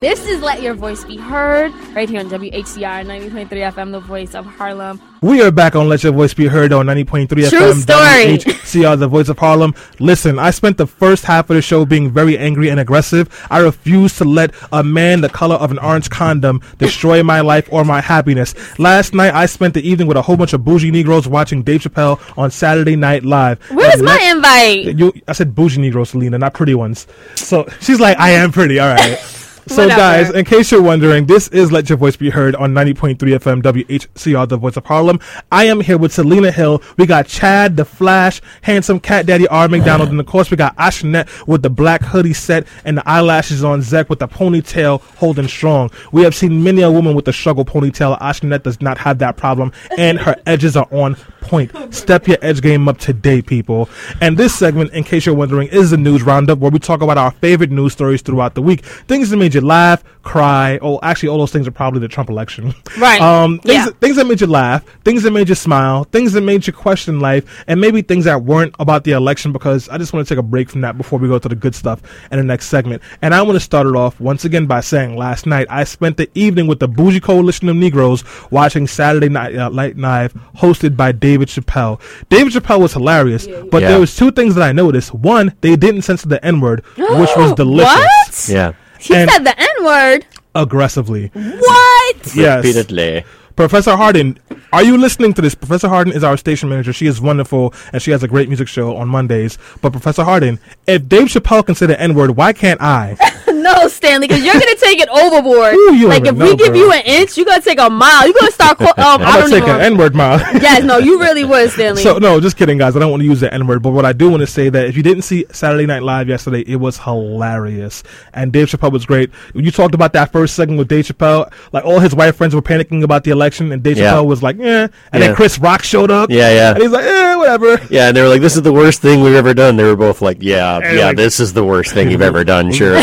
This 0.00 0.28
is 0.28 0.40
Let 0.42 0.62
Your 0.62 0.74
Voice 0.74 1.02
Be 1.02 1.16
Heard 1.16 1.74
right 1.92 2.08
here 2.08 2.20
on 2.20 2.30
WHCR 2.30 3.04
90.3 3.04 3.48
FM, 3.48 3.90
the 3.90 3.98
voice 3.98 4.36
of 4.36 4.46
Harlem. 4.46 5.02
We 5.22 5.42
are 5.42 5.50
back 5.50 5.74
on 5.74 5.88
Let 5.88 6.04
Your 6.04 6.12
Voice 6.12 6.32
Be 6.32 6.46
Heard 6.46 6.72
on 6.72 6.86
90.3 6.86 7.28
True 7.28 7.58
FM. 7.58 7.82
story. 7.82 8.38
WHCR, 8.38 8.96
the 8.96 9.08
voice 9.08 9.28
of 9.28 9.40
Harlem. 9.40 9.74
Listen, 9.98 10.38
I 10.38 10.52
spent 10.52 10.76
the 10.76 10.86
first 10.86 11.24
half 11.24 11.50
of 11.50 11.56
the 11.56 11.62
show 11.62 11.84
being 11.84 12.12
very 12.12 12.38
angry 12.38 12.68
and 12.68 12.78
aggressive. 12.78 13.28
I 13.50 13.58
refuse 13.58 14.16
to 14.18 14.24
let 14.24 14.54
a 14.70 14.84
man 14.84 15.20
the 15.20 15.28
color 15.28 15.56
of 15.56 15.72
an 15.72 15.80
orange 15.80 16.10
condom 16.10 16.60
destroy 16.78 17.24
my 17.24 17.40
life 17.40 17.68
or 17.72 17.84
my 17.84 18.00
happiness. 18.00 18.54
Last 18.78 19.14
night, 19.14 19.34
I 19.34 19.46
spent 19.46 19.74
the 19.74 19.82
evening 19.82 20.06
with 20.06 20.16
a 20.16 20.22
whole 20.22 20.36
bunch 20.36 20.52
of 20.52 20.64
bougie 20.64 20.92
Negroes 20.92 21.26
watching 21.26 21.64
Dave 21.64 21.80
Chappelle 21.80 22.20
on 22.38 22.52
Saturday 22.52 22.94
Night 22.94 23.24
Live. 23.24 23.58
Where's 23.72 24.00
my 24.00 24.16
invite? 24.32 24.96
you, 24.96 25.12
I 25.26 25.32
said 25.32 25.56
bougie 25.56 25.80
Negroes, 25.80 26.10
Selena, 26.10 26.38
not 26.38 26.54
pretty 26.54 26.76
ones. 26.76 27.08
So 27.34 27.68
she's 27.80 27.98
like, 27.98 28.16
I 28.20 28.30
am 28.30 28.52
pretty, 28.52 28.78
all 28.78 28.94
right. 28.94 29.34
So, 29.68 29.82
Whatever. 29.82 30.00
guys, 30.00 30.30
in 30.30 30.46
case 30.46 30.72
you're 30.72 30.80
wondering, 30.80 31.26
this 31.26 31.48
is 31.48 31.70
Let 31.70 31.90
Your 31.90 31.98
Voice 31.98 32.16
Be 32.16 32.30
Heard 32.30 32.56
on 32.56 32.72
90.3 32.72 33.18
FM 33.18 33.62
WHCR, 33.62 34.48
the 34.48 34.56
voice 34.56 34.78
of 34.78 34.86
Harlem. 34.86 35.20
I 35.52 35.64
am 35.64 35.82
here 35.82 35.98
with 35.98 36.10
Selena 36.10 36.50
Hill. 36.50 36.82
We 36.96 37.04
got 37.04 37.26
Chad, 37.26 37.76
the 37.76 37.84
Flash, 37.84 38.40
handsome 38.62 38.98
cat 38.98 39.26
daddy 39.26 39.46
R. 39.48 39.68
McDonald, 39.68 40.08
and 40.08 40.18
of 40.18 40.24
course, 40.24 40.50
we 40.50 40.56
got 40.56 40.74
Ashnet 40.78 41.46
with 41.46 41.60
the 41.60 41.68
black 41.68 42.02
hoodie 42.02 42.32
set 42.32 42.66
and 42.86 42.96
the 42.96 43.06
eyelashes 43.06 43.62
on 43.62 43.82
Zek 43.82 44.08
with 44.08 44.20
the 44.20 44.28
ponytail 44.28 45.02
holding 45.16 45.48
strong. 45.48 45.90
We 46.12 46.22
have 46.22 46.34
seen 46.34 46.62
many 46.64 46.80
a 46.80 46.90
woman 46.90 47.14
with 47.14 47.26
the 47.26 47.34
struggle 47.34 47.66
ponytail. 47.66 48.18
Ashnet 48.20 48.62
does 48.62 48.80
not 48.80 48.96
have 48.96 49.18
that 49.18 49.36
problem, 49.36 49.72
and 49.98 50.18
her 50.18 50.34
edges 50.46 50.78
are 50.78 50.88
on 50.90 51.14
point. 51.42 51.72
Step 51.94 52.26
your 52.26 52.38
edge 52.40 52.62
game 52.62 52.88
up 52.88 52.96
today, 52.98 53.42
people. 53.42 53.90
And 54.22 54.38
this 54.38 54.54
segment, 54.54 54.92
in 54.92 55.04
case 55.04 55.26
you're 55.26 55.34
wondering, 55.34 55.68
is 55.68 55.90
the 55.90 55.98
news 55.98 56.22
roundup 56.22 56.58
where 56.58 56.70
we 56.70 56.78
talk 56.78 57.02
about 57.02 57.18
our 57.18 57.32
favorite 57.32 57.70
news 57.70 57.92
stories 57.92 58.22
throughout 58.22 58.54
the 58.54 58.62
week. 58.62 58.84
Things 58.84 59.28
that 59.28 59.36
made 59.36 59.57
you 59.60 59.66
laugh, 59.66 60.02
cry. 60.22 60.78
Oh, 60.82 60.98
actually, 61.02 61.30
all 61.30 61.38
those 61.38 61.52
things 61.52 61.66
are 61.66 61.70
probably 61.70 62.00
the 62.00 62.08
Trump 62.08 62.28
election. 62.30 62.74
Right. 62.98 63.20
Um, 63.28 63.58
things, 63.58 63.74
Yeah. 63.86 63.92
things 64.00 64.16
that 64.16 64.26
made 64.26 64.40
you 64.40 64.46
laugh, 64.46 64.84
things 65.04 65.22
that 65.22 65.30
made 65.32 65.48
you 65.48 65.54
smile, 65.54 66.04
things 66.04 66.32
that 66.32 66.40
made 66.42 66.66
you 66.66 66.72
question 66.72 67.20
life, 67.20 67.64
and 67.66 67.80
maybe 67.80 68.02
things 68.02 68.24
that 68.26 68.42
weren't 68.42 68.74
about 68.78 69.04
the 69.04 69.12
election 69.12 69.52
because 69.52 69.88
I 69.88 69.98
just 69.98 70.12
want 70.12 70.26
to 70.26 70.34
take 70.34 70.38
a 70.38 70.42
break 70.42 70.68
from 70.70 70.80
that 70.82 70.96
before 70.96 71.18
we 71.18 71.28
go 71.28 71.38
to 71.38 71.48
the 71.48 71.54
good 71.54 71.74
stuff 71.74 72.00
in 72.30 72.38
the 72.38 72.44
next 72.44 72.66
segment. 72.66 73.02
And 73.22 73.34
I 73.34 73.42
want 73.42 73.56
to 73.56 73.60
start 73.60 73.86
it 73.86 73.96
off 73.96 74.20
once 74.20 74.44
again 74.44 74.66
by 74.66 74.80
saying 74.80 75.16
last 75.16 75.46
night 75.46 75.66
I 75.70 75.84
spent 75.84 76.16
the 76.16 76.28
evening 76.34 76.66
with 76.66 76.78
the 76.80 76.88
Bougie 76.88 77.20
Coalition 77.20 77.68
of 77.68 77.76
Negroes 77.76 78.24
watching 78.50 78.86
Saturday 78.86 79.28
Night 79.28 79.54
uh, 79.56 79.70
Light 79.70 79.96
Knife 79.96 80.32
hosted 80.56 80.96
by 80.96 81.12
David 81.12 81.48
Chappelle. 81.48 82.00
David 82.28 82.52
Chappelle 82.52 82.80
was 82.80 82.92
hilarious, 82.92 83.46
but 83.70 83.82
Yeah. 83.82 83.88
there 83.88 84.00
was 84.00 84.14
two 84.16 84.30
things 84.30 84.54
that 84.54 84.62
I 84.68 84.72
noticed. 84.72 85.12
One, 85.14 85.54
they 85.60 85.76
didn't 85.76 86.02
censor 86.02 86.28
the 86.28 86.44
N 86.44 86.60
word, 86.60 86.84
which 86.96 87.30
was 87.36 87.52
delicious. 87.56 88.48
What? 88.48 88.48
Yeah. 88.48 88.72
He 88.98 89.14
And- 89.14 89.30
said 89.30 89.44
the 89.44 89.58
N 89.58 89.84
word. 89.84 90.26
Aggressively. 90.54 91.30
What? 91.34 92.34
Yes. 92.34 92.64
Repeatedly. 92.64 93.24
Professor 93.56 93.96
Hardin, 93.96 94.38
are 94.72 94.84
you 94.84 94.96
listening 94.96 95.32
to 95.34 95.42
this? 95.42 95.54
Professor 95.54 95.88
Hardin 95.88 96.12
is 96.12 96.22
our 96.22 96.36
station 96.36 96.68
manager. 96.68 96.92
She 96.92 97.06
is 97.06 97.20
wonderful 97.20 97.74
and 97.92 98.00
she 98.00 98.12
has 98.12 98.22
a 98.22 98.28
great 98.28 98.46
music 98.48 98.68
show 98.68 98.96
on 98.96 99.08
Mondays. 99.08 99.58
But 99.82 99.90
Professor 99.90 100.22
Hardin, 100.22 100.60
if 100.86 101.08
Dave 101.08 101.24
Chappelle 101.26 101.66
can 101.66 101.74
say 101.74 101.86
the 101.86 102.00
N 102.00 102.14
word, 102.14 102.36
why 102.36 102.52
can't 102.52 102.80
I? 102.80 103.16
no, 103.76 103.88
Stanley, 103.88 104.26
because 104.28 104.44
you're 104.44 104.54
gonna 104.54 104.76
take 104.76 105.00
it 105.00 105.08
overboard. 105.08 105.74
Ooh, 105.74 106.08
like 106.08 106.22
if 106.22 106.28
even 106.28 106.38
we 106.38 106.44
know, 106.50 106.56
give 106.56 106.68
girl. 106.68 106.76
you 106.76 106.92
an 106.92 107.02
inch, 107.04 107.36
you're 107.36 107.46
gonna 107.46 107.60
take 107.62 107.78
a 107.80 107.90
mile. 107.90 108.24
You're 108.26 108.34
gonna 108.38 108.50
start. 108.52 108.78
Qu- 108.78 108.84
um, 108.86 108.94
I 108.98 109.12
I'm 109.12 109.20
don't 109.40 109.50
gonna 109.50 109.60
take 109.60 109.68
an 109.68 109.80
N 109.80 109.96
word 109.96 110.14
mile. 110.14 110.38
yes, 110.60 110.82
no, 110.84 110.98
you 110.98 111.18
really 111.20 111.44
would, 111.44 111.70
Stanley. 111.76 112.02
So 112.02 112.18
no, 112.18 112.40
just 112.40 112.56
kidding, 112.56 112.78
guys. 112.78 112.96
I 112.96 113.00
don't 113.00 113.10
want 113.10 113.22
to 113.22 113.26
use 113.28 113.40
the 113.40 113.52
N 113.52 113.66
word, 113.66 113.82
but 113.82 113.90
what 113.90 114.04
I 114.04 114.12
do 114.12 114.30
want 114.30 114.40
to 114.40 114.46
say 114.46 114.68
that 114.68 114.86
if 114.86 114.96
you 114.96 115.02
didn't 115.02 115.22
see 115.22 115.44
Saturday 115.52 115.86
Night 115.86 116.02
Live 116.02 116.28
yesterday, 116.28 116.60
it 116.66 116.76
was 116.76 116.98
hilarious, 116.98 118.02
and 118.32 118.52
Dave 118.52 118.68
Chappelle 118.68 118.92
was 118.92 119.04
great. 119.06 119.30
You 119.54 119.70
talked 119.70 119.94
about 119.94 120.12
that 120.14 120.32
first 120.32 120.54
segment 120.54 120.78
with 120.78 120.88
Dave 120.88 121.06
Chappelle, 121.06 121.52
like 121.72 121.84
all 121.84 121.98
his 121.98 122.14
white 122.14 122.32
friends 122.34 122.54
were 122.54 122.62
panicking 122.62 123.02
about 123.02 123.24
the 123.24 123.30
election, 123.30 123.72
and 123.72 123.82
Dave 123.82 123.98
Yeah. 123.98 124.12
Chappelle 124.14 124.26
was 124.26 124.42
like, 124.42 124.56
"Yeah," 124.58 124.88
and 125.12 125.22
then 125.22 125.34
Chris 125.34 125.58
Rock 125.58 125.82
showed 125.82 126.10
up, 126.10 126.30
Yeah, 126.30 126.50
yeah. 126.52 126.70
and 126.72 126.82
he's 126.82 126.90
like, 126.90 127.04
"Eh, 127.04 127.34
whatever." 127.36 127.80
Yeah, 127.90 128.08
and 128.08 128.16
they 128.16 128.22
were 128.22 128.28
like, 128.28 128.40
"This 128.40 128.56
is 128.56 128.62
the 128.62 128.72
worst 128.72 129.00
thing 129.02 129.22
we've 129.22 129.34
ever 129.34 129.54
done." 129.54 129.76
They 129.76 129.84
were 129.84 129.96
both 129.96 130.22
like, 130.22 130.38
"Yeah, 130.40 130.78
And 130.82 130.96
yeah, 130.96 131.06
like- 131.06 131.16
this 131.16 131.40
is 131.40 131.52
the 131.52 131.64
worst 131.64 131.92
thing 131.94 132.10
you've 132.10 132.22
ever 132.22 132.44
done." 132.44 132.72
Sure. 132.72 132.96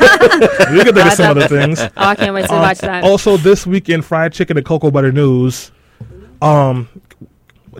We 0.00 0.84
can 0.84 0.94
think 0.94 1.06
of 1.06 1.12
some 1.12 1.36
other 1.36 1.48
things. 1.48 1.80
oh, 1.80 1.90
I 1.96 2.14
can't 2.14 2.34
wait 2.34 2.46
to 2.48 2.54
watch 2.54 2.78
that. 2.78 3.04
Also, 3.04 3.36
this 3.36 3.66
weekend, 3.66 4.04
fried 4.04 4.32
chicken 4.32 4.56
and 4.56 4.66
cocoa 4.66 4.90
butter 4.90 5.12
news. 5.12 5.70
Um, 6.42 6.88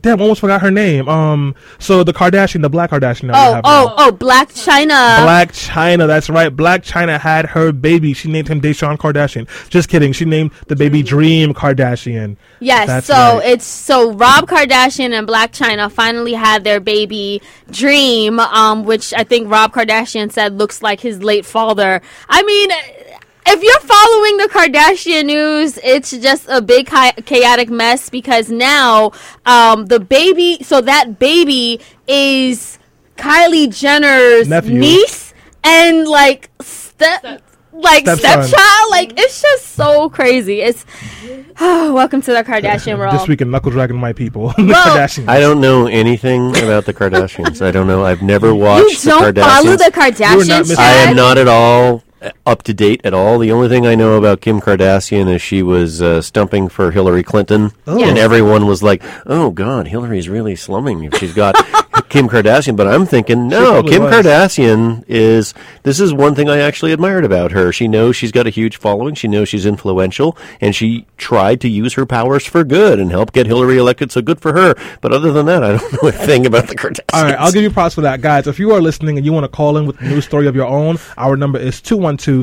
damn, 0.03 0.19
I 0.19 0.23
almost 0.23 0.41
forgot 0.41 0.61
her 0.61 0.71
name. 0.71 1.09
Um, 1.09 1.55
so 1.78 2.05
the 2.05 2.12
Kardashian, 2.12 2.62
the 2.62 2.71
Black 2.71 2.91
Kardashian. 2.91 3.31
oh, 3.33 3.55
have 3.55 3.62
oh, 3.65 3.95
now. 3.97 4.06
oh, 4.06 4.12
Blac 4.12 4.49
Chyna. 4.53 5.25
Blac 5.27 5.49
Chyna. 5.49 6.06
That's 6.06 6.31
right. 6.31 6.55
Blac 6.55 6.84
Chyna 6.84 7.19
had 7.19 7.47
her 7.47 7.73
baby. 7.73 8.12
She 8.12 8.31
named 8.31 8.49
him 8.49 8.61
Deshaun 8.61 8.97
Kardashian. 8.97 9.49
Just 9.69 9.89
kidding. 9.89 10.12
She 10.12 10.25
named 10.25 10.53
the 10.69 10.77
baby 10.77 11.03
Dream 11.03 11.55
Kardashian. 11.55 12.37
Yes, 12.61 12.87
That's 12.87 13.06
so 13.06 13.15
right. 13.15 13.47
it's 13.47 13.65
so 13.65 14.12
Rob 14.12 14.47
Kardashian 14.49 15.12
and 15.12 15.27
Blac 15.27 15.49
Chyna 15.49 15.91
finally 15.91 16.34
had 16.34 16.65
their 16.65 16.81
baby 16.81 17.43
Dream, 17.71 18.41
um, 18.41 18.84
which 18.84 19.12
I 19.15 19.25
think 19.25 19.51
Rob 19.51 19.72
Kardashian 19.72 20.31
said 20.31 20.59
looks 20.59 20.83
like 20.83 21.01
his 21.01 21.22
late 21.22 21.47
father. 21.47 22.01
I 22.28 22.43
mean, 22.43 22.71
if 23.47 23.62
you're 23.62 23.81
following 23.81 24.37
the 24.37 24.49
Kardashian 24.53 25.27
news, 25.27 25.78
it's 25.83 26.11
just 26.11 26.47
a 26.49 26.61
big 26.61 26.87
chi- 26.87 27.12
chaotic 27.12 27.69
mess 27.71 28.09
because 28.11 28.51
now 28.51 29.12
um, 29.47 29.87
the 29.87 30.01
baby, 30.01 30.59
so 30.62 30.81
that 30.81 31.19
baby 31.19 31.81
is 32.06 32.78
Kylie 33.17 33.75
Jenner's 33.75 34.49
Nephew. 34.49 34.78
niece 34.78 35.34
and 35.65 36.06
like 36.09 36.51
step. 36.61 37.43
Like 37.73 38.03
Stepson. 38.03 38.19
stepchild, 38.43 38.91
like 38.91 39.12
it's 39.19 39.41
just 39.41 39.69
so 39.69 40.11
crazy. 40.11 40.61
It's 40.61 40.84
welcome 41.61 42.21
to 42.22 42.33
the 42.33 42.43
Kardashian 42.45 42.99
world. 42.99 43.15
This 43.15 43.28
week 43.28 43.41
in 43.41 43.51
Knuckle 43.51 43.71
Dragon 43.71 43.97
My 43.97 44.12
People. 44.12 44.49
the 44.59 44.65
Well- 44.67 44.97
Kardashians. 44.97 45.28
I 45.28 45.41
don't 45.41 45.61
know 45.62 45.87
anything 45.87 46.51
about 46.59 46.84
the 46.84 46.93
Kardashians. 46.93 47.65
I 47.65 47.71
don't 47.71 47.87
know. 47.87 48.05
I've 48.05 48.22
never 48.22 48.55
watched 48.55 49.05
the 49.05 49.11
don't 49.11 49.34
Kardashians. 49.37 49.43
follow 49.45 49.77
the 49.77 49.84
You 49.84 50.27
are 50.41 50.45
not 50.45 50.65
Kardashians, 50.67 50.77
I 50.78 50.93
am 51.09 51.17
not 51.17 51.39
at 51.39 51.49
all 51.49 52.03
up 52.50 52.62
to 52.65 52.75
date 52.75 53.00
at 53.05 53.15
all. 53.15 53.38
The 53.38 53.53
only 53.53 53.69
thing 53.69 53.87
I 53.87 53.94
know 53.94 54.15
about 54.19 54.41
Kim 54.41 54.61
Kardashian 54.61 55.33
is 55.33 55.41
she 55.41 55.62
was 55.62 56.03
uh, 56.03 56.21
stumping 56.21 56.69
for 56.69 56.91
Hillary 56.91 57.22
Clinton, 57.22 57.71
Oh. 57.87 58.03
and 58.03 58.19
everyone 58.19 58.66
was 58.66 58.83
like, 58.83 59.03
"Oh 59.27 59.50
God, 59.50 59.87
Hillary's 59.87 60.28
really 60.28 60.56
slumming 60.56 61.05
if 61.05 61.15
she's 61.16 61.33
got 61.33 61.55
Kim 62.09 62.28
Kardashian." 62.28 62.77
But 62.77 62.89
I'm 62.89 63.06
thinking, 63.06 63.47
no, 63.49 63.83
Kim 63.84 64.03
was. 64.03 64.12
Kardashian 64.12 65.05
is. 65.06 65.55
This 65.84 66.00
is 66.00 66.12
one 66.12 66.34
thing 66.34 66.49
I 66.50 66.59
actually 66.59 66.93
admired 66.93 67.25
about 67.25 67.53
her. 67.53 67.72
She 67.72 67.87
knows 67.87 68.16
she's 68.16 68.33
got 68.33 68.47
a 68.49 68.50
huge 68.50 68.77
following. 68.77 69.15
She 69.15 69.28
knows 69.28 69.49
she's 69.49 69.65
influential, 69.65 70.37
and 70.60 70.75
she 70.75 71.06
tried 71.16 71.60
to 71.60 71.69
use 71.69 71.94
her 71.94 72.05
powers 72.05 72.44
for 72.44 72.65
good 72.65 72.99
and 72.99 73.10
help 73.12 73.33
get 73.33 73.47
Hillary 73.47 73.78
elected. 73.78 74.10
So 74.10 74.22
good 74.22 74.41
for 74.41 74.53
her. 74.55 74.75
But 75.00 75.12
other 75.12 75.33
than 75.33 75.47
that, 75.47 75.62
I 75.62 75.77
don't 75.77 75.93
know 76.03 76.09
a 76.09 76.12
thing 76.12 76.47
about 76.47 76.66
the 76.69 76.75
Kardashians. 76.75 77.00
All 77.12 77.22
right, 77.25 77.37
I'll 77.39 77.53
give 77.53 77.62
you 77.62 77.71
props 77.71 77.94
for 77.94 78.00
that, 78.03 78.21
guys. 78.21 78.47
If 78.49 78.59
you 78.59 78.72
are 78.72 78.81
listening 78.81 79.16
and 79.19 79.25
you 79.25 79.33
want 79.33 79.44
to 79.44 79.49
call 79.49 79.77
in 79.77 79.87
with 79.87 80.00
a 80.00 80.05
news 80.05 80.25
story 80.25 80.47
of 80.49 80.56
your 80.56 80.66
own, 80.66 80.99
our 81.16 81.37
number 81.37 81.59
is 81.59 81.81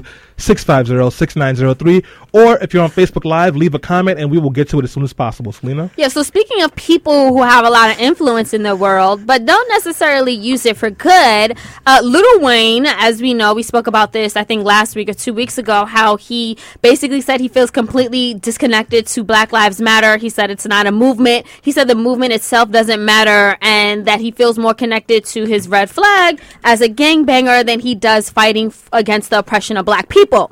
212-650-6903. 0.01 2.05
Or 2.33 2.57
if 2.59 2.73
you're 2.73 2.83
on 2.83 2.91
Facebook 2.91 3.25
Live, 3.25 3.55
leave 3.55 3.73
a 3.73 3.79
comment 3.79 4.19
and 4.19 4.29
we 4.29 4.37
will 4.37 4.49
get 4.49 4.69
to 4.69 4.79
it 4.79 4.83
as 4.83 4.91
soon 4.91 5.03
as 5.03 5.13
possible. 5.13 5.51
Selena? 5.51 5.89
Yeah, 5.97 6.09
so 6.09 6.23
speaking 6.23 6.61
of 6.61 6.75
people 6.75 7.29
who 7.29 7.41
have 7.41 7.65
a 7.65 7.69
lot 7.69 7.91
of 7.91 7.99
influence 7.99 8.53
in 8.53 8.63
the 8.63 8.75
world, 8.75 9.25
but 9.25 9.45
don't 9.45 9.69
necessarily 9.69 10.33
use 10.33 10.65
it 10.65 10.77
for 10.77 10.89
good, 10.89 11.57
uh, 11.85 12.01
Little 12.03 12.41
Wayne, 12.41 12.85
as 12.85 13.21
we 13.21 13.33
know, 13.33 13.53
we 13.53 13.63
spoke 13.63 13.87
about 13.87 14.11
this, 14.11 14.35
I 14.35 14.43
think, 14.43 14.63
last 14.63 14.95
week 14.95 15.09
or 15.09 15.13
two 15.13 15.33
weeks 15.33 15.57
ago, 15.57 15.85
how 15.85 16.17
he 16.17 16.57
basically 16.81 17.21
said 17.21 17.39
he 17.39 17.47
feels 17.47 17.71
completely 17.71 18.33
disconnected 18.33 19.07
to 19.07 19.23
Black 19.23 19.51
Lives 19.51 19.81
Matter. 19.81 20.17
He 20.17 20.29
said 20.29 20.51
it's 20.51 20.65
not 20.65 20.85
a 20.85 20.91
movement. 20.91 21.45
He 21.61 21.71
said 21.71 21.87
the 21.87 21.95
movement 21.95 22.33
itself 22.33 22.71
doesn't 22.71 23.03
matter 23.03 23.57
and 23.61 24.05
that 24.05 24.19
he 24.19 24.31
feels 24.31 24.59
more 24.59 24.73
connected 24.73 25.25
to 25.25 25.45
his 25.45 25.67
red 25.67 25.89
flag 25.89 26.41
as 26.63 26.81
a 26.81 26.89
gangbanger 26.89 27.65
than 27.65 27.79
he 27.79 27.95
does 27.95 28.29
fighting 28.29 28.67
f- 28.67 28.89
against 28.91 29.29
the 29.29 29.39
oppression 29.39 29.76
of 29.77 29.85
black 29.85 30.09
people. 30.09 30.51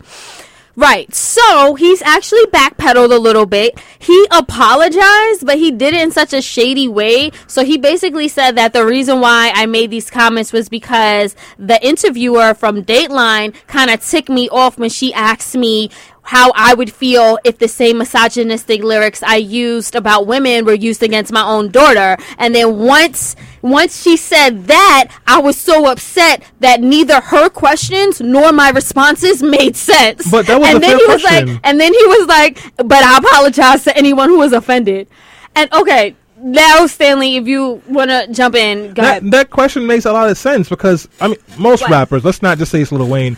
Right. 0.78 1.14
So 1.16 1.76
he's 1.76 2.02
actually 2.02 2.46
backpedaled 2.48 3.16
a 3.16 3.18
little 3.18 3.46
bit. 3.46 3.80
He 3.98 4.28
apologized, 4.30 5.46
but 5.46 5.58
he 5.58 5.72
did 5.72 5.94
it 5.94 6.02
in 6.02 6.12
such 6.12 6.34
a 6.34 6.42
shady 6.42 6.90
way. 6.90 7.32
So 7.48 7.64
he 7.64 7.78
basically 7.78 8.28
said 8.28 8.58
that 8.58 8.74
the 8.74 8.86
reason 8.86 9.22
why 9.22 9.54
I 9.56 9.68
made 9.68 9.90
these 9.90 10.10
comments 10.10 10.52
was 10.52 10.68
because 10.68 11.34
the 11.58 11.82
interviewer 11.86 12.54
from 12.54 12.84
Dateline 12.84 13.56
kind 13.68 13.90
of 13.90 14.06
ticked 14.06 14.28
me 14.28 14.50
off 14.50 14.78
when 14.78 14.90
she 14.90 15.14
asked 15.14 15.56
me 15.56 15.92
how 16.26 16.52
I 16.56 16.74
would 16.74 16.92
feel 16.92 17.40
if 17.44 17.60
the 17.60 17.68
same 17.68 18.00
misogynistic 18.00 18.84
lyrics 18.84 19.24
I 19.24 19.38
used 19.38 19.96
about 19.96 20.28
women 20.28 20.66
were 20.66 20.74
used 20.74 21.04
against 21.04 21.32
my 21.32 21.44
own 21.46 21.70
daughter. 21.70 22.18
And 22.38 22.54
then 22.54 22.78
once 22.80 23.36
once 23.62 24.02
she 24.02 24.18
said 24.18 24.66
that, 24.68 25.08
I 25.26 25.40
was 25.40 25.58
so 25.58 25.86
upset 25.90 26.44
that 26.60 26.82
neither 26.82 27.22
her 27.22 27.50
questions 27.50 28.22
nor 28.22 28.52
my 28.52 28.70
responses 28.70 29.42
made 29.42 29.76
sense. 29.76 30.30
But 30.30 30.48
that 30.48 30.60
was 30.60 30.68
and 30.68 30.78
a 30.78 30.80
then 30.82 30.98
fair 30.98 31.08
he 31.08 31.14
was 31.14 31.22
question. 31.22 31.48
like 31.48 31.60
and 31.64 31.80
then 31.80 31.94
he 31.94 32.06
was 32.06 32.28
like, 32.28 32.62
but 32.78 33.04
I 33.04 33.18
apologize 33.18 33.84
to 33.86 33.96
anyone 33.96 34.30
who 34.30 34.40
was 34.40 34.54
offended. 34.54 35.08
And 35.56 35.72
okay, 35.74 36.16
now, 36.38 36.86
Stanley, 36.88 37.38
if 37.38 37.48
you 37.48 37.82
want 37.88 38.10
to 38.12 38.28
jump 38.32 38.56
in, 38.56 38.94
go 38.94 39.02
that, 39.02 39.22
ahead. 39.22 39.32
that 39.32 39.50
question 39.50 39.88
makes 39.88 40.06
a 40.06 40.12
lot 40.12 40.30
of 40.30 40.38
sense 40.38 40.68
because 40.68 41.08
I 41.22 41.30
mean 41.30 41.38
most 41.58 41.82
What? 41.82 41.92
rappers. 41.92 42.26
Let's 42.26 42.42
not 42.42 42.58
just 42.58 42.72
say 42.72 42.82
it's 42.82 42.92
Lil 42.92 43.08
Wayne. 43.08 43.38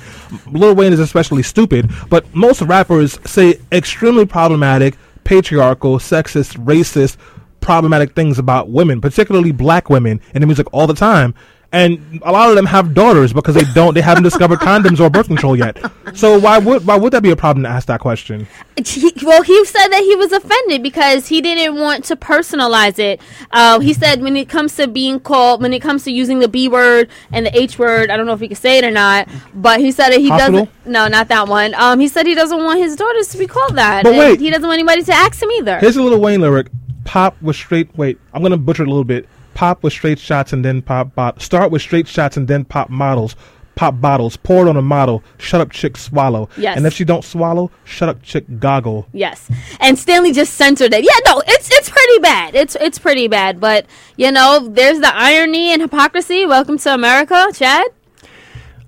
Lil 0.51 0.75
Wayne 0.75 0.93
is 0.93 0.99
especially 0.99 1.43
stupid, 1.43 1.89
but 2.09 2.33
most 2.33 2.61
rappers 2.63 3.19
say 3.29 3.59
extremely 3.71 4.25
problematic, 4.25 4.95
patriarchal, 5.23 5.99
sexist, 5.99 6.57
racist, 6.65 7.17
problematic 7.61 8.13
things 8.15 8.39
about 8.39 8.69
women, 8.69 8.99
particularly 9.01 9.51
black 9.51 9.89
women, 9.89 10.19
in 10.33 10.41
the 10.41 10.47
music 10.47 10.67
all 10.73 10.87
the 10.87 10.93
time. 10.93 11.35
And 11.73 12.21
a 12.23 12.31
lot 12.31 12.49
of 12.49 12.55
them 12.55 12.65
have 12.65 12.93
daughters 12.93 13.33
because 13.33 13.55
they 13.55 13.65
don't. 13.73 13.93
They 13.93 14.01
haven't 14.01 14.23
discovered 14.23 14.59
condoms 14.59 15.01
or 15.01 15.09
birth 15.09 15.27
control 15.27 15.55
yet. 15.55 15.77
So 16.15 16.39
why 16.39 16.57
would 16.57 16.87
why 16.87 16.95
would 16.95 17.11
that 17.11 17.21
be 17.21 17.31
a 17.31 17.35
problem 17.35 17.63
to 17.63 17.69
ask 17.69 17.87
that 17.87 17.99
question? 17.99 18.47
He, 18.85 19.11
well, 19.23 19.43
he 19.43 19.65
said 19.65 19.89
that 19.89 20.01
he 20.01 20.15
was 20.15 20.31
offended 20.31 20.81
because 20.81 21.27
he 21.27 21.41
didn't 21.41 21.75
want 21.75 22.05
to 22.05 22.15
personalize 22.15 22.99
it. 22.99 23.19
Uh, 23.51 23.79
he 23.79 23.91
said 23.93 24.21
when 24.21 24.37
it 24.37 24.47
comes 24.47 24.75
to 24.77 24.87
being 24.87 25.19
called, 25.19 25.61
when 25.61 25.73
it 25.73 25.81
comes 25.81 26.05
to 26.05 26.11
using 26.11 26.39
the 26.39 26.47
B 26.47 26.69
word 26.69 27.09
and 27.33 27.45
the 27.45 27.57
H 27.57 27.77
word, 27.77 28.09
I 28.09 28.15
don't 28.17 28.25
know 28.25 28.33
if 28.33 28.39
he 28.39 28.47
could 28.47 28.57
say 28.57 28.77
it 28.77 28.85
or 28.85 28.91
not, 28.91 29.27
but 29.53 29.81
he 29.81 29.91
said 29.91 30.09
that 30.11 30.21
he 30.21 30.29
Hospital? 30.29 30.65
doesn't. 30.65 30.89
No, 30.89 31.09
not 31.09 31.27
that 31.27 31.49
one. 31.49 31.73
Um, 31.75 31.99
he 31.99 32.07
said 32.07 32.25
he 32.25 32.35
doesn't 32.35 32.63
want 32.63 32.79
his 32.79 32.95
daughters 32.95 33.27
to 33.29 33.37
be 33.37 33.45
called 33.45 33.75
that. 33.75 34.03
But 34.03 34.13
and 34.13 34.19
wait. 34.19 34.39
he 34.39 34.49
doesn't 34.49 34.65
want 34.65 34.75
anybody 34.79 35.03
to 35.03 35.13
ask 35.13 35.41
him 35.41 35.51
either. 35.51 35.79
Here's 35.79 35.97
a 35.97 36.01
little 36.01 36.21
Wayne 36.21 36.39
lyric. 36.39 36.67
Pop 37.03 37.41
was 37.41 37.57
straight. 37.57 37.95
Wait, 37.97 38.19
I'm 38.33 38.41
gonna 38.41 38.57
butcher 38.57 38.83
it 38.83 38.87
a 38.87 38.91
little 38.91 39.03
bit. 39.03 39.27
Pop 39.57 39.81
with 39.81 39.91
straight 39.91 40.19
shots 40.19 40.53
and 40.53 40.63
then 40.63 40.83
pop 40.83 41.15
bot. 41.15 41.41
Start 41.41 41.71
with 41.71 41.81
straight 41.81 42.07
shots 42.07 42.37
and 42.37 42.47
then 42.47 42.63
pop 42.63 42.91
models. 42.91 43.35
Pop 43.73 43.99
bottles. 43.99 44.37
Pour 44.37 44.67
it 44.67 44.69
on 44.69 44.77
a 44.77 44.83
model. 44.83 45.23
Shut 45.39 45.61
up, 45.61 45.71
chick. 45.71 45.97
Swallow. 45.97 46.47
Yes. 46.57 46.77
And 46.77 46.85
if 46.85 46.93
she 46.93 47.03
don't 47.03 47.23
swallow, 47.23 47.71
shut 47.83 48.07
up, 48.07 48.21
chick. 48.21 48.45
Goggle. 48.59 49.07
Yes, 49.13 49.49
and 49.79 49.97
Stanley 49.97 50.31
just 50.31 50.53
censored 50.53 50.93
it. 50.93 51.03
Yeah, 51.03 51.17
no, 51.25 51.41
it's 51.47 51.71
it's 51.71 51.89
pretty 51.89 52.19
bad. 52.19 52.53
It's 52.53 52.75
it's 52.75 52.99
pretty 52.99 53.27
bad. 53.27 53.59
But 53.59 53.87
you 54.15 54.31
know, 54.31 54.67
there's 54.69 54.99
the 54.99 55.11
irony 55.11 55.71
and 55.71 55.81
hypocrisy. 55.81 56.45
Welcome 56.45 56.77
to 56.77 56.93
America, 56.93 57.47
Chad. 57.55 57.87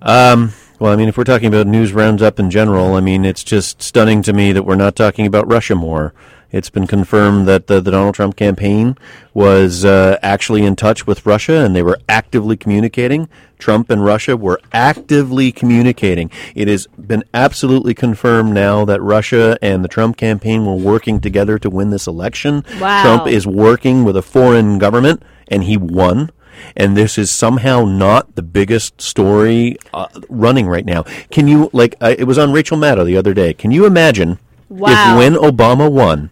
Um, 0.04 0.54
well, 0.77 0.94
I 0.94 0.98
mean, 0.98 1.10
if 1.10 1.18
we're 1.18 1.24
talking 1.24 1.48
about 1.48 1.65
news 1.65 1.94
roundup 1.94 2.39
in 2.39 2.51
general, 2.51 2.94
I 2.94 3.00
mean, 3.00 3.25
it's 3.25 3.44
just 3.44 3.81
stunning 3.81 4.22
to 4.22 4.33
me 4.33 4.51
that 4.51 4.63
we're 4.63 4.75
not 4.75 4.95
talking 4.95 5.25
about 5.25 5.48
Russia 5.48 5.74
more. 5.74 6.13
It's 6.51 6.69
been 6.72 6.88
confirmed 6.88 7.48
that 7.48 7.68
the, 7.68 7.80
the 7.80 7.92
Donald 7.92 8.16
Trump 8.16 8.36
campaign 8.36 8.98
was 9.34 9.86
uh, 9.86 10.18
actually 10.24 10.66
in 10.66 10.75
touch 10.75 11.06
with 11.06 11.25
Russia 11.25 11.63
and 11.63 11.75
they 11.75 11.84
were 11.84 12.00
actively 12.10 12.57
communicating. 12.57 13.30
Trump 13.60 13.90
and 13.92 14.04
Russia 14.04 14.36
were 14.36 14.60
actively 14.74 15.51
communicating. 15.51 16.31
It 16.56 16.68
has 16.68 16.88
been 16.88 17.24
absolutely 17.34 17.94
confirmed 17.94 18.54
now 18.54 18.84
that 18.86 19.01
Russia 19.01 19.57
and 19.62 19.84
the 19.84 19.88
Trump 19.90 20.18
campaign 20.18 20.66
were 20.66 20.75
working 20.75 21.19
together 21.22 21.60
to 21.60 21.69
win 21.69 21.92
this 21.92 22.07
election. 22.07 22.63
Wow. 22.80 23.04
Trump 23.04 23.28
is 23.28 23.46
working 23.46 24.04
with 24.04 24.18
a 24.18 24.24
foreign 24.24 24.80
government 24.80 25.22
and 25.50 25.66
he 25.66 25.78
won 25.78 26.31
and 26.75 26.98
this 26.98 27.18
is 27.18 27.31
somehow 27.31 27.86
not 27.86 28.36
the 28.36 28.42
biggest 28.42 29.00
story 29.01 29.78
uh, 29.94 30.07
running 30.28 30.68
right 30.68 30.86
now. 30.86 31.04
Can 31.31 31.48
you 31.48 31.69
like? 31.72 31.96
Uh, 32.01 32.16
it 32.18 32.25
was 32.25 32.38
on 32.38 32.51
Rachel 32.51 32.78
Maddow 32.78 33.06
the 33.06 33.16
other 33.16 33.34
day. 33.34 33.54
Can 33.54 33.72
you 33.72 33.86
imagine 33.86 34.40
Wow. 34.68 34.90
if 34.90 35.18
when 35.18 35.34
Obama 35.36 35.90
won? 35.90 36.31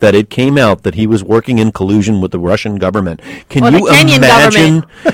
That 0.00 0.14
it 0.14 0.28
came 0.28 0.58
out 0.58 0.82
that 0.82 0.94
he 0.94 1.06
was 1.06 1.24
working 1.24 1.58
in 1.58 1.72
collusion 1.72 2.20
with 2.20 2.30
the 2.30 2.38
Russian 2.38 2.76
government. 2.76 3.20
Can 3.48 3.64
Or 3.64 3.70
the 3.70 3.78
you 3.78 3.84
Kenyan 3.86 4.16
imagine 4.18 4.82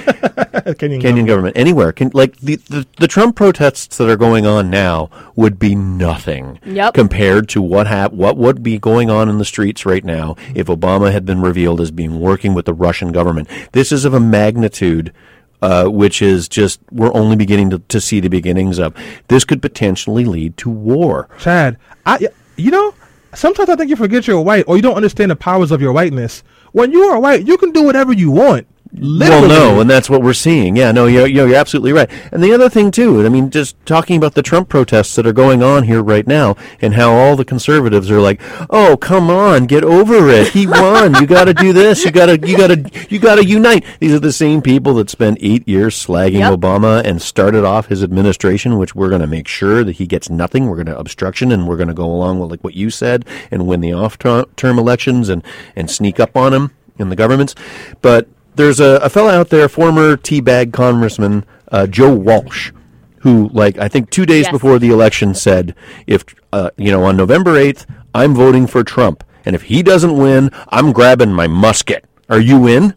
Kenyan 0.75 1.00
Kenyan 1.00 1.26
government 1.26 1.56
anywhere? 1.56 1.93
Can 1.93 2.11
like 2.14 2.37
the, 2.38 2.56
the 2.56 2.87
the 2.99 3.06
Trump 3.06 3.37
protests 3.37 3.96
that 3.96 4.08
are 4.08 4.17
going 4.17 4.44
on 4.46 4.70
now 4.70 5.08
would 5.37 5.58
be 5.58 5.75
nothing 5.75 6.58
Yep. 6.64 6.94
compared 6.94 7.49
to 7.50 7.62
what 7.62 7.87
hap- 7.87 8.12
what 8.12 8.37
would 8.37 8.62
be 8.62 8.79
going 8.79 9.08
on 9.11 9.29
in 9.29 9.38
the 9.38 9.44
streets 9.44 9.87
right 9.87 10.05
now 10.05 10.34
if 10.55 10.67
Obama 10.67 11.12
had 11.12 11.25
been 11.25 11.40
revealed 11.40 11.81
as 11.81 11.90
being 11.90 12.19
working 12.19 12.55
with 12.55 12.67
the 12.67 12.75
Russian 12.75 13.12
government. 13.12 13.49
This 13.73 13.93
is 13.93 14.05
of 14.05 14.14
a 14.14 14.20
magnitude 14.20 15.12
uh, 15.61 15.87
which 15.87 16.20
is 16.20 16.49
just 16.49 16.81
we're 16.90 17.14
only 17.14 17.37
beginning 17.37 17.70
to, 17.70 17.79
to 17.79 18.00
see 18.00 18.19
the 18.19 18.29
beginnings 18.29 18.81
of. 18.81 18.96
This 19.29 19.44
could 19.44 19.62
potentially 19.62 20.25
lead 20.25 20.56
to 20.56 20.69
war. 20.70 21.29
Chad, 21.38 21.79
I, 22.05 22.26
you 22.56 22.73
know, 22.73 22.94
sometimes 23.34 23.69
I 23.69 23.76
think 23.76 23.90
you 23.90 23.96
forget 23.96 24.26
you're 24.26 24.40
white 24.40 24.64
or 24.67 24.76
you 24.76 24.82
don't 24.82 24.96
understand 24.96 25.31
the 25.31 25.37
powers 25.37 25.70
of 25.70 25.81
your 25.81 25.93
whiteness. 25.93 26.43
When 26.73 26.93
you 26.93 27.02
are 27.05 27.20
white, 27.20 27.46
you 27.46 27.56
can 27.58 27.73
do 27.73 27.82
whatever 27.82 28.12
you 28.12 28.31
want. 28.31 28.67
Literally. 29.03 29.49
Well, 29.49 29.75
no, 29.75 29.81
and 29.81 29.91
that's 29.91 30.09
what 30.09 30.23
we're 30.23 30.33
seeing. 30.33 30.77
Yeah, 30.77 30.93
no, 30.93 31.07
you're, 31.07 31.27
you're, 31.27 31.55
absolutely 31.55 31.93
right. 31.93 32.09
And 32.31 32.43
the 32.43 32.53
other 32.53 32.69
thing, 32.69 32.91
too, 32.91 33.25
I 33.27 33.29
mean, 33.29 33.51
just 33.51 33.75
talking 33.85 34.17
about 34.17 34.35
the 34.35 34.43
Trump 34.43 34.69
protests 34.69 35.17
that 35.17 35.27
are 35.27 35.33
going 35.33 35.63
on 35.63 35.85
here 35.85 36.03
right 36.03 36.27
now 36.27 36.57
and 36.81 36.95
how 36.95 37.13
all 37.13 37.35
the 37.35 37.45
conservatives 37.45 38.11
are 38.11 38.21
like, 38.21 38.41
oh, 38.71 38.97
come 38.97 39.29
on, 39.29 39.67
get 39.67 39.83
over 39.83 40.29
it. 40.29 40.49
He 40.49 40.67
won. 40.67 41.15
you 41.15 41.27
got 41.27 41.45
to 41.45 41.55
do 41.55 41.73
this. 41.73 42.05
You 42.05 42.13
got 42.13 42.27
to, 42.27 42.49
you 42.49 42.57
got 42.57 42.69
to, 42.69 43.07
you 43.11 43.19
got 43.19 43.37
to 43.37 43.45
unite. 43.45 43.85
These 43.99 44.13
are 44.13 44.21
the 44.21 44.33
same 44.33 44.63
people 44.63 44.95
that 44.95 45.11
spent 45.11 45.39
eight 45.41 45.67
years 45.67 45.95
slagging 45.95 46.43
Yep. 46.43 46.61
Obama 46.61 47.05
and 47.05 47.21
started 47.21 47.65
off 47.65 47.87
his 47.87 48.03
administration, 48.03 48.79
which 48.79 48.95
we're 48.95 49.09
going 49.09 49.21
to 49.21 49.27
make 49.27 49.49
sure 49.49 49.85
that 49.85 49.97
he 49.97 50.07
gets 50.07 50.31
nothing. 50.31 50.67
We're 50.67 50.77
going 50.77 50.87
to 50.87 50.99
obstruction 50.99 51.53
and 51.53 51.69
we're 51.69 51.77
going 51.77 51.89
to 51.89 51.95
go 51.95 52.07
along 52.07 52.41
with 52.41 52.51
like 52.51 52.65
what 52.65 52.75
you 52.75 52.91
said 52.91 53.25
and 53.51 53.67
win 53.67 53.81
the 53.81 53.93
off-term 53.93 54.79
elections 54.79 55.29
and, 55.29 55.45
and 55.77 55.91
sneak 55.91 56.19
up 56.21 56.37
on 56.37 56.53
him 56.53 56.73
in 56.99 57.09
the 57.09 57.17
governments. 57.17 57.55
But 58.01 58.29
there's 58.55 58.81
a, 58.81 58.97
a 59.03 59.09
fella 59.09 59.33
out 59.33 59.49
there, 59.51 59.69
former 59.69 60.17
teabag 60.17 60.73
congressman 60.73 61.45
uh, 61.71 61.87
Joe 61.87 62.15
Walsh, 62.15 62.73
who, 63.21 63.49
like, 63.53 63.79
I 63.79 63.89
think 63.89 64.11
two 64.11 64.27
days 64.27 64.45
Yes. 64.45 64.53
before 64.53 64.79
the 64.79 64.91
election 64.91 65.35
said, 65.35 65.75
if, 66.07 66.25
uh, 66.53 66.71
you 66.77 66.91
know, 66.91 67.05
on 67.05 67.17
November 67.17 67.53
8th, 67.55 67.87
I'm 68.15 68.35
voting 68.35 68.67
for 68.67 68.83
Trump. 68.85 69.25
And 69.45 69.55
if 69.57 69.63
he 69.63 69.83
doesn't 69.83 70.17
win, 70.17 70.51
I'm 70.69 70.93
grabbing 70.93 71.33
my 71.33 71.47
musket. 71.47 72.05
Are 72.29 72.41
you 72.41 72.67
in? 72.67 72.95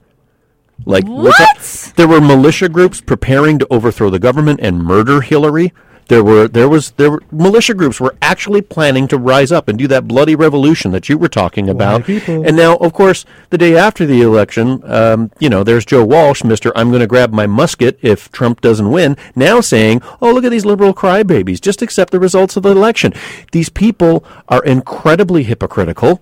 Like? 0.86 1.06
What? 1.08 1.94
There 1.96 2.08
were 2.08 2.22
militia 2.22 2.70
groups 2.70 3.02
preparing 3.02 3.58
to 3.60 3.68
overthrow 3.72 4.10
the 4.10 4.20
government 4.20 4.60
and 4.62 4.84
murder 4.84 5.22
Hillary. 5.22 5.74
There 6.08 6.24
were 6.24 6.48
there 6.48 6.70
was 6.70 6.92
there 6.92 7.12
were 7.12 7.24
militia 7.32 7.74
groups 7.74 8.00
were 8.00 8.16
actually 8.22 8.62
planning 8.62 9.08
to 9.08 9.18
rise 9.18 9.52
up 9.52 9.68
and 9.68 9.78
do 9.78 9.88
that 9.88 10.08
bloody 10.08 10.36
revolution 10.36 10.92
that 10.92 11.10
you 11.10 11.18
were 11.18 11.30
talking 11.30 11.68
about. 11.70 12.08
And 12.08 12.56
now, 12.56 12.76
of 12.78 12.94
course, 12.94 13.26
the 13.50 13.58
day 13.58 13.76
after 13.76 14.06
the 14.06 14.22
election, 14.22 14.82
um, 14.86 15.32
you 15.40 15.50
know, 15.50 15.64
there's 15.64 15.86
Joe 15.86 16.06
Walsh, 16.06 16.44
Mister. 16.44 16.72
I'm 16.76 16.90
going 16.90 17.00
to 17.02 17.08
grab 17.08 17.32
my 17.34 17.48
musket 17.48 17.98
if 18.02 18.32
Trump 18.32 18.62
doesn't 18.62 18.92
win. 18.92 19.18
Now 19.36 19.62
saying, 19.62 20.02
"Oh, 20.22 20.32
look 20.32 20.46
at 20.46 20.52
these 20.52 20.66
liberal 20.66 20.94
crybabies. 20.94 21.60
Just 21.60 21.82
accept 21.82 22.12
the 22.12 22.20
results 22.20 22.56
of 22.56 22.64
the 22.64 22.72
election." 22.72 23.14
These 23.52 23.70
people 23.70 24.24
are 24.48 24.64
incredibly 24.64 25.44
hypocritical 25.44 26.22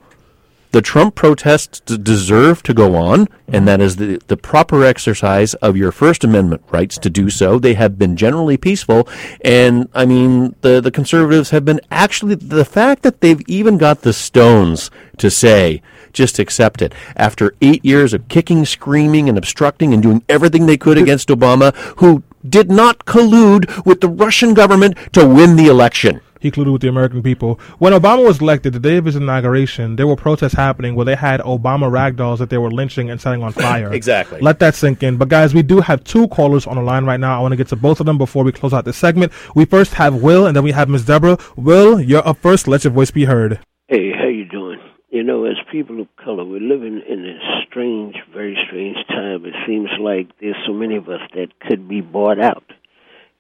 the 0.74 0.82
Trump 0.82 1.14
protests 1.14 1.80
d- 1.82 1.98
deserve 1.98 2.64
to 2.64 2.74
go 2.74 2.96
on, 2.96 3.20
and 3.20 3.28
mm-hmm. 3.28 3.66
that 3.66 3.80
is 3.80 3.96
the, 3.96 4.20
the 4.28 4.36
proper 4.36 4.84
exercise 4.84 5.54
of 5.56 5.78
your 5.78 5.92
First 5.92 6.24
Amendment 6.24 6.64
rights 6.72 6.98
to 6.98 7.10
do 7.12 7.30
so. 7.30 7.60
They 7.60 7.76
have 7.76 8.00
been 8.00 8.18
generally 8.18 8.58
peaceful, 8.58 9.08
and 9.42 9.88
I 9.94 10.06
mean, 10.06 10.56
the, 10.62 10.82
the 10.82 10.92
conservatives 10.92 11.52
have 11.52 11.64
been 11.64 11.80
actually, 11.92 12.36
the 12.36 12.66
fact 12.66 13.04
that 13.04 13.22
they've 13.22 13.42
even 13.48 13.78
got 13.78 14.02
the 14.02 14.14
stones 14.14 14.90
to 15.18 15.30
say, 15.30 15.84
just 16.12 16.40
accept 16.40 16.82
it. 16.82 16.94
After 17.16 17.54
eight 17.62 17.86
years 17.86 18.14
of 18.14 18.28
kicking, 18.28 18.66
screaming, 18.66 19.30
and 19.30 19.38
obstructing 19.38 19.94
and 19.94 20.02
doing 20.02 20.24
everything 20.28 20.66
they 20.66 20.78
could 20.78 20.98
against 20.98 21.30
Obama, 21.30 21.76
who 21.98 22.24
did 22.48 22.72
not 22.72 23.06
collude 23.06 23.86
with 23.86 24.02
the 24.02 24.10
Russian 24.10 24.56
government 24.56 24.98
to 25.14 25.28
win 25.28 25.56
the 25.56 25.68
election. 25.68 26.20
He 26.44 26.52
colluded 26.52 26.74
with 26.74 26.82
the 26.82 26.90
American 26.90 27.24
people. 27.24 27.58
When 27.80 27.94
Obama 27.94 28.26
was 28.26 28.42
elected, 28.42 28.74
the 28.74 28.80
day 28.80 28.98
of 28.98 29.06
his 29.06 29.16
inauguration, 29.16 29.96
there 29.96 30.06
were 30.06 30.18
protests 30.18 30.52
happening 30.52 30.94
where 30.94 31.06
they 31.06 31.16
had 31.16 31.40
Obama 31.40 31.90
ragdolls 31.90 32.40
that 32.40 32.50
they 32.50 32.58
were 32.58 32.70
lynching 32.70 33.10
and 33.10 33.22
setting 33.22 33.42
on 33.42 33.54
fire. 33.54 33.94
Exactly. 34.04 34.42
Let 34.42 34.60
that 34.60 34.76
sink 34.76 35.02
in. 35.04 35.16
But 35.16 35.30
guys, 35.30 35.54
we 35.54 35.62
do 35.62 35.80
have 35.80 36.04
two 36.04 36.28
callers 36.28 36.68
on 36.68 36.76
the 36.76 36.82
line 36.82 37.06
right 37.06 37.20
now. 37.20 37.38
I 37.38 37.42
want 37.42 37.54
to 37.54 37.56
get 37.56 37.70
to 37.70 37.78
both 37.78 38.02
of 38.02 38.06
them 38.06 38.18
before 38.18 38.44
we 38.44 38.52
close 38.52 38.74
out 38.74 38.84
this 38.84 38.98
segment. 38.98 39.32
We 39.56 39.64
first 39.64 39.94
have 39.94 40.16
Will, 40.16 40.46
and 40.46 40.54
then 40.54 40.64
we 40.66 40.74
have 40.74 40.90
Miss 40.90 41.04
Deborah. 41.04 41.38
Will, 41.56 42.02
you're 42.02 42.28
up 42.28 42.40
first. 42.40 42.68
Let 42.68 42.84
your 42.84 42.92
voice 42.92 43.12
be 43.12 43.24
heard. 43.24 43.60
Hey, 43.88 44.12
how 44.12 44.28
you 44.28 44.44
doing? 44.44 44.80
You 45.12 45.24
know, 45.24 45.46
as 45.46 45.56
people 45.72 46.02
of 46.02 46.08
color, 46.18 46.44
we're 46.44 46.60
living 46.60 47.02
in 47.08 47.26
a 47.26 47.38
strange, 47.66 48.16
very 48.34 48.58
strange 48.68 48.98
time. 49.08 49.46
It 49.46 49.54
seems 49.66 49.88
like 50.02 50.28
there's 50.42 50.58
so 50.68 50.74
many 50.74 50.98
of 50.98 51.08
us 51.08 51.22
that 51.36 51.58
could 51.62 51.88
be 51.88 52.02
bought 52.02 52.42
out. 52.42 52.66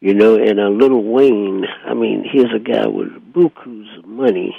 You 0.04 0.14
know, 0.14 0.36
and 0.36 0.60
a 0.60 0.68
little 0.68 1.02
Wayne, 1.02 1.64
I 1.86 1.94
mean, 1.94 2.26
here's 2.30 2.54
a 2.54 2.60
guy 2.60 2.86
with 2.86 3.08
bukus 3.32 4.00
of 4.00 4.06
money, 4.06 4.54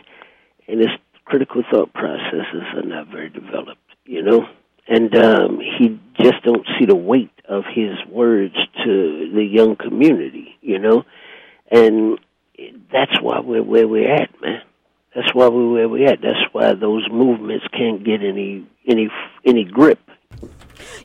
and 0.66 0.80
his 0.80 0.88
critical 1.26 1.62
thought 1.70 1.92
processes 1.92 2.62
are 2.74 2.82
not 2.82 3.08
very 3.08 3.28
developed, 3.28 3.76
you 4.06 4.22
know? 4.22 4.48
And 4.88 5.14
um, 5.14 5.60
he 5.60 6.00
just 6.18 6.42
don't 6.44 6.66
see 6.78 6.86
the 6.86 6.96
weight 6.96 7.30
of 7.46 7.64
his 7.70 7.90
words 8.08 8.54
to 8.86 9.32
the 9.34 9.44
young 9.44 9.76
community, 9.76 10.56
you 10.62 10.78
know? 10.78 11.04
And 11.70 12.18
that's 12.90 13.20
why 13.20 13.40
we're 13.40 13.62
where 13.62 13.86
we're 13.86 14.14
at, 14.14 14.30
man. 14.40 14.62
That's 15.14 15.34
why 15.34 15.48
we're 15.48 15.72
where 15.72 15.88
we're 15.90 16.08
at. 16.08 16.22
That's 16.22 16.40
why 16.52 16.72
those 16.72 17.06
movements 17.12 17.66
can't 17.70 18.02
get 18.02 18.22
any 18.22 18.66
any 18.88 19.10
any 19.44 19.64
grip. 19.64 20.00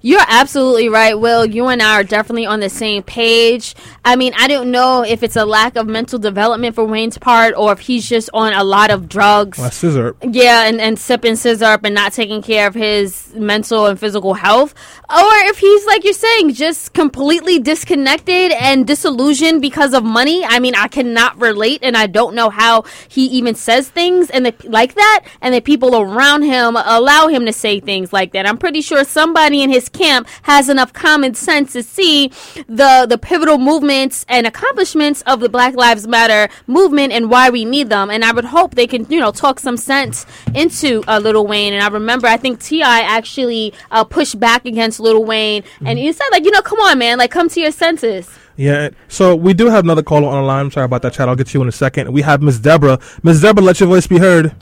You're 0.02 0.24
absolutely 0.28 0.88
right, 0.88 1.20
Will. 1.20 1.46
You 1.46 1.68
and 1.68 1.82
I 1.82 2.00
are 2.00 2.04
definitely 2.04 2.46
on 2.46 2.62
the 2.62 2.70
same 2.70 3.04
page. 3.04 3.76
I 4.06 4.16
mean, 4.16 4.34
I 4.38 4.48
don't 4.48 4.72
know 4.72 5.04
if 5.04 5.24
it's 5.24 5.36
a 5.36 5.46
lack 5.46 5.76
of 5.76 5.88
mental 5.88 6.20
development 6.20 6.76
for 6.76 6.86
Wayne's 6.86 7.18
part 7.18 7.54
or 7.56 7.74
if 7.74 7.80
he's 7.80 8.08
just 8.08 8.30
on 8.34 8.54
a 8.54 8.64
lot 8.64 8.92
of 8.92 9.10
drugs. 9.10 9.58
Well, 9.58 9.70
sizzurp. 9.70 10.16
Yeah, 10.22 10.68
and, 10.68 10.80
and 10.80 10.98
sipping 10.98 11.34
sizzurp 11.34 11.82
and 11.84 11.94
not 11.94 12.14
taking 12.14 12.42
care 12.42 12.68
of 12.68 12.76
his 12.76 13.34
mental 13.36 13.88
and 13.88 14.00
physical 14.00 14.36
health. 14.36 14.74
Or 15.10 15.34
if 15.50 15.58
he's, 15.60 15.86
like 15.86 16.04
you're 16.06 16.14
saying, 16.14 16.54
just 16.54 16.94
completely 16.94 17.60
disconnected 17.60 18.52
and 18.54 18.88
disillusioned 18.88 19.62
because 19.62 19.94
of 19.94 20.04
money. 20.04 20.46
I 20.46 20.60
mean, 20.60 20.76
I 20.76 20.88
cannot 20.88 21.40
relate 21.42 21.80
and 21.84 21.98
I 21.98 22.08
don't 22.08 22.36
know 22.36 22.50
how 22.50 22.84
he 23.10 23.26
even 23.26 23.56
says 23.56 23.90
things 23.90 24.30
and 24.30 24.46
the, 24.46 24.56
like 24.64 24.94
that 24.94 25.26
and 25.42 25.54
the 25.54 25.62
people 25.62 26.00
around 26.00 26.44
him 26.44 26.78
allow 26.78 27.28
him 27.28 27.46
to 27.46 27.54
say 27.54 27.80
things 27.80 28.14
like 28.14 28.32
that. 28.32 28.48
I'm 28.48 28.58
pretty 28.58 28.82
sure 28.82 29.04
somebody 29.04 29.62
in 29.62 29.70
his 29.70 29.89
camp 29.90 30.28
has 30.44 30.70
enough 30.70 30.94
common 30.94 31.34
sense 31.34 31.74
to 31.74 31.84
see 31.84 32.30
the 32.68 33.06
the 33.08 33.18
pivotal 33.18 33.58
movements 33.58 34.26
and 34.30 34.48
accomplishments 34.48 35.22
of 35.24 35.40
the 35.40 35.50
Black 35.50 35.76
Lives 35.76 36.08
Matter 36.08 36.52
movement 36.68 37.14
and 37.14 37.30
why 37.30 37.50
we 37.50 37.66
need 37.66 37.90
them. 37.90 38.10
And 38.10 38.24
I 38.24 38.32
would 38.32 38.46
hope 38.46 38.76
they 38.76 38.88
can, 38.88 39.06
you 39.10 39.20
know, 39.20 39.32
talk 39.32 39.60
some 39.60 39.78
sense 39.78 40.26
into 40.54 41.04
uh, 41.08 41.20
Little 41.20 41.46
Wayne. 41.46 41.74
And 41.74 41.84
I 41.84 41.88
remember, 41.88 42.28
I 42.28 42.38
think 42.38 42.62
T.I. 42.62 43.02
actually 43.02 43.74
uh, 43.92 44.04
pushed 44.04 44.40
back 44.40 44.66
against 44.66 45.00
Little 45.00 45.26
Wayne, 45.26 45.64
and 45.86 46.00
he 46.00 46.12
said, 46.12 46.26
like, 46.32 46.46
you 46.46 46.52
know, 46.52 46.62
come 46.62 46.80
on, 46.80 46.98
man, 46.98 47.18
like, 47.18 47.32
come 47.32 47.50
to 47.50 47.60
your 47.60 47.72
senses. 47.72 48.30
Yeah, 48.56 48.90
so 49.08 49.36
we 49.36 49.54
do 49.54 49.68
have 49.68 49.86
another 49.86 50.04
caller 50.04 50.28
on 50.28 50.42
the 50.42 50.48
line. 50.48 50.66
I'm 50.66 50.72
sorry 50.72 50.86
about 50.86 51.02
that, 51.04 51.14
Chad. 51.14 51.30
I'll 51.30 51.36
get 51.36 51.48
to 51.48 51.58
you 51.58 51.62
in 51.62 51.70
a 51.70 51.72
second. 51.72 52.12
We 52.12 52.24
have 52.24 52.42
Miss 52.42 52.60
Deborah. 52.60 53.00
Miss 53.24 53.42
Deborah, 53.42 53.64
let 53.64 53.80
your 53.80 53.88
voice 53.88 54.06
be 54.06 54.18
heard. 54.18 54.54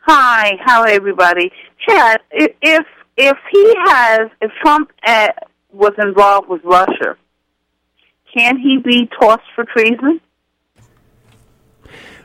Hi, 0.00 0.58
how 0.64 0.82
everybody? 0.82 1.52
Chad, 1.86 2.20
if 2.32 2.86
if, 3.16 3.36
he 3.50 3.74
has, 3.86 4.30
if 4.40 4.50
Trump 4.62 4.90
uh, 5.04 5.28
was 5.72 5.92
involved 5.98 6.48
with 6.48 6.62
Russia, 6.64 7.16
can 8.36 8.58
he 8.58 8.78
be 8.78 9.08
tossed 9.18 9.42
for 9.54 9.64
treason? 9.64 10.20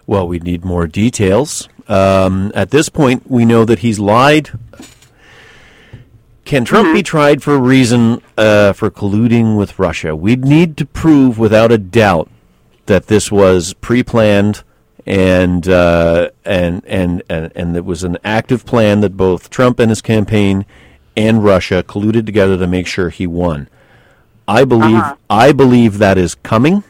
Well, 0.06 0.28
we 0.28 0.40
need 0.40 0.66
more 0.66 0.88
details. 0.88 1.70
Um, 1.88 2.52
at 2.54 2.72
this 2.72 2.90
point, 2.90 3.30
we 3.30 3.46
know 3.46 3.66
that 3.66 3.80
he's 3.80 4.00
lied. 4.00 4.50
Can 6.44 6.66
Trump 6.66 6.94
be 6.94 7.02
tried 7.04 7.42
for 7.42 7.54
a 7.54 7.60
reason 7.60 8.22
uh, 8.38 8.74
for 8.74 8.92
colluding 8.92 9.56
with 9.56 9.80
Russia? 9.80 10.16
We'd 10.16 10.44
need 10.44 10.76
to 10.78 10.86
prove 10.86 11.40
without 11.40 11.72
a 11.72 11.78
doubt 11.78 12.30
that 12.88 13.08
this 13.08 13.32
was 13.32 13.74
pre-planned 13.76 14.64
and 15.06 15.68
uh, 15.68 16.30
and 16.46 16.84
and 16.86 17.24
and 17.30 17.52
and 17.56 17.76
it 17.76 17.86
was 17.86 18.04
an 18.04 18.18
active 18.24 18.66
plan 18.66 19.02
that 19.02 19.18
both 19.18 19.50
Trump 19.50 19.80
and 19.80 19.90
his 19.90 20.02
campaign 20.02 20.66
and 21.16 21.44
Russia 21.44 21.84
colluded 21.84 22.26
together 22.26 22.58
to 22.58 22.68
make 22.68 22.88
sure 22.88 23.10
he 23.10 23.28
won. 23.28 23.68
I 24.48 24.66
believe 24.66 25.04
I 25.30 25.52
believe 25.52 25.98
that 26.00 26.18
is 26.18 26.36
coming. 26.36 26.84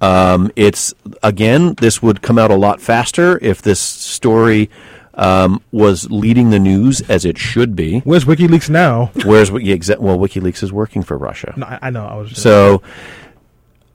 Um, 0.00 0.50
it's 0.56 0.94
again, 1.22 1.74
this 1.74 2.02
would 2.02 2.22
come 2.22 2.38
out 2.38 2.50
a 2.50 2.56
lot 2.56 2.80
faster 2.80 3.38
if 3.42 3.60
this 3.60 3.80
story 3.80 4.70
um, 5.14 5.62
was 5.70 6.10
leading 6.10 6.50
the 6.50 6.58
news 6.58 7.02
as 7.02 7.24
it 7.24 7.36
should 7.36 7.76
be. 7.76 8.00
Where's 8.00 8.24
WikiLeaks 8.24 8.70
now? 8.70 9.10
Whereas, 9.24 9.50
yeah, 9.50 9.96
well, 9.98 10.18
WikiLeaks 10.18 10.62
is 10.62 10.72
working 10.72 11.02
for 11.02 11.18
Russia. 11.18 11.52
No, 11.56 11.66
I, 11.66 11.78
I 11.82 11.90
know. 11.90 12.06
I 12.06 12.16
was 12.16 12.30
just, 12.30 12.42
So, 12.42 12.82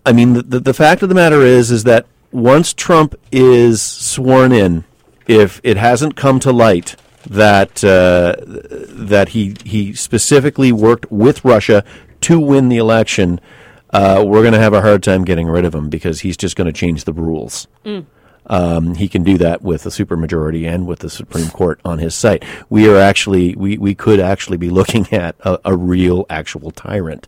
I 0.05 0.13
mean, 0.13 0.33
the, 0.33 0.43
the, 0.43 0.59
the 0.59 0.73
fact 0.73 1.01
of 1.01 1.09
the 1.09 1.15
matter 1.15 1.41
is, 1.41 1.71
is 1.71 1.85
that 1.85 2.05
once 2.35 2.73
Trump 2.73 3.15
is 3.31 3.81
sworn 3.81 4.51
in, 4.51 4.83
if 5.25 5.61
it 5.63 5.77
hasn't 5.77 6.15
come 6.15 6.39
to 6.41 6.51
light 6.51 6.95
that 7.27 7.83
uh, 7.83 8.35
that 8.45 9.29
he 9.29 9.55
he 9.63 9.93
specifically 9.93 10.71
worked 10.71 11.11
with 11.11 11.43
Russia 11.43 11.83
to 12.21 12.39
win 12.39 12.69
the 12.69 12.77
election, 12.77 13.39
uh, 13.91 14.23
we're 14.27 14.41
going 14.41 14.53
to 14.53 14.59
have 14.59 14.73
a 14.73 14.81
hard 14.81 15.01
time 15.01 15.23
getting 15.23 15.47
rid 15.47 15.65
of 15.65 15.73
him 15.73 15.89
because 15.89 16.21
he's 16.21 16.37
just 16.37 16.55
going 16.55 16.67
to 16.67 16.73
change 16.73 17.05
the 17.05 17.13
rules. 17.13 17.67
Um, 18.47 18.93
he 18.95 19.07
can 19.07 19.23
do 19.23 19.39
that 19.39 19.63
with 19.63 19.85
a 19.85 19.89
supermajority 19.89 20.67
and 20.67 20.85
with 20.85 20.99
the 20.99 21.09
Supreme 21.09 21.49
Court 21.49 21.79
on 21.83 21.97
his 21.97 22.13
site. 22.13 22.43
We 22.69 22.87
are 22.87 22.97
actually, 22.97 23.55
we, 23.55 23.79
we 23.79 23.95
could 23.95 24.19
actually 24.19 24.57
be 24.57 24.69
looking 24.69 25.11
at 25.11 25.35
a, 25.39 25.59
a 25.65 25.75
real, 25.75 26.27
actual 26.29 26.69
tyrant. 26.69 27.27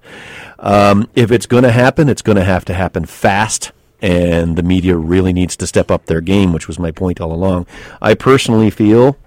Um, 0.59 1.09
if 1.15 1.31
it's 1.31 1.47
going 1.47 1.63
to 1.63 1.71
happen, 1.71 2.07
it's 2.07 2.21
going 2.21 2.35
to 2.35 2.43
have 2.43 2.65
to 2.65 2.73
happen 2.75 3.05
fast. 3.05 3.71
And 4.01 4.55
the 4.55 4.63
media 4.63 4.95
really 4.95 5.33
needs 5.33 5.55
to 5.57 5.67
step 5.67 5.89
up 5.89 6.05
their 6.05 6.21
game, 6.21 6.53
which 6.53 6.67
was 6.67 6.77
my 6.77 6.91
point 6.91 7.19
all 7.19 7.33
along. 7.33 7.65
I 8.01 8.13
personally 8.13 8.69
feel 8.69 9.17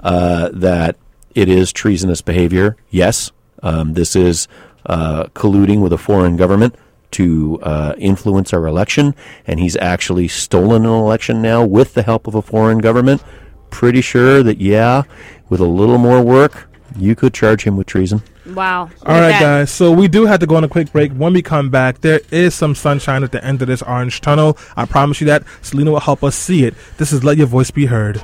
uh, 0.00 0.50
that 0.52 0.96
it 1.34 1.48
is 1.48 1.72
treasonous 1.72 2.20
behavior. 2.22 2.76
Yes, 2.90 3.32
um, 3.62 3.94
this 3.94 4.14
is 4.14 4.48
uh, 4.86 5.24
colluding 5.34 5.80
with 5.80 5.92
a 5.92 5.98
foreign 5.98 6.36
government 6.36 6.76
to 7.12 7.60
uh, 7.62 7.94
influence 7.98 8.52
our 8.52 8.66
election, 8.66 9.14
and 9.46 9.60
he's 9.60 9.76
actually 9.76 10.28
stolen 10.28 10.86
an 10.86 10.92
election 10.92 11.42
now 11.42 11.64
with 11.64 11.94
the 11.94 12.02
help 12.02 12.26
of 12.26 12.34
a 12.34 12.42
foreign 12.42 12.78
government. 12.78 13.22
Pretty 13.70 14.00
sure 14.00 14.42
that, 14.42 14.60
yeah, 14.60 15.02
with 15.48 15.60
a 15.60 15.66
little 15.66 15.98
more 15.98 16.22
work, 16.22 16.68
you 16.96 17.14
could 17.14 17.34
charge 17.34 17.64
him 17.64 17.76
with 17.76 17.86
treason. 17.86 18.22
Wow. 18.46 18.90
All 19.06 19.20
right, 19.20 19.38
guys. 19.40 19.70
So 19.70 19.92
we 19.92 20.08
do 20.08 20.26
have 20.26 20.40
to 20.40 20.46
go 20.46 20.56
on 20.56 20.64
a 20.64 20.68
quick 20.68 20.92
break. 20.92 21.12
When 21.12 21.32
we 21.32 21.42
come 21.42 21.70
back, 21.70 22.00
there 22.00 22.20
is 22.30 22.54
some 22.54 22.74
sunshine 22.74 23.22
at 23.22 23.32
the 23.32 23.44
end 23.44 23.62
of 23.62 23.68
this 23.68 23.82
orange 23.82 24.20
tunnel. 24.20 24.58
I 24.76 24.84
promise 24.84 25.20
you 25.20 25.26
that. 25.28 25.44
Selena 25.62 25.92
will 25.92 26.00
help 26.00 26.24
us 26.24 26.34
see 26.34 26.64
it. 26.64 26.74
This 26.98 27.12
is 27.12 27.22
Let 27.22 27.36
Your 27.36 27.46
Voice 27.46 27.70
Be 27.70 27.86
Heard. 27.86 28.22